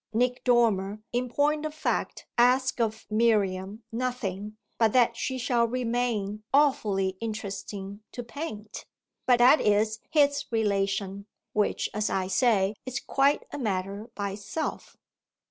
Nick 0.13 0.43
Dormer 0.43 0.99
in 1.13 1.29
point 1.29 1.63
of 1.63 1.75
fact 1.75 2.25
asks 2.35 2.79
of 2.81 3.05
Miriam 3.11 3.83
nothing 3.91 4.57
but 4.79 4.93
that 4.93 5.15
she 5.15 5.37
shall 5.37 5.67
remain 5.67 6.41
"awfully 6.51 7.17
interesting 7.21 8.01
to 8.11 8.23
paint"; 8.23 8.85
but 9.27 9.37
that 9.37 9.61
is 9.61 9.99
his 10.09 10.45
relation, 10.49 11.27
which, 11.53 11.87
as 11.93 12.09
I 12.09 12.25
say, 12.25 12.73
is 12.83 12.99
quite 12.99 13.43
a 13.51 13.59
matter 13.59 14.09
by 14.15 14.31
itself. 14.31 14.97